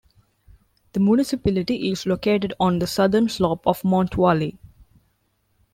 The 0.93 0.99
municipality 0.99 1.91
is 1.91 2.07
located 2.07 2.55
on 2.59 2.79
the 2.79 2.87
southern 2.87 3.29
slope 3.29 3.61
of 3.67 3.83
Mont 3.85 4.15
Vully. 4.15 4.57